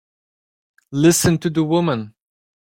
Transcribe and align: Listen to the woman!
Listen 0.89 1.37
to 1.37 1.51
the 1.51 1.63
woman! 1.63 2.15